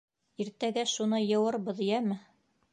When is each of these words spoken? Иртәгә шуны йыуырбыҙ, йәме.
Иртәгә 0.43 0.85
шуны 0.93 1.21
йыуырбыҙ, 1.27 1.85
йәме. 1.91 2.21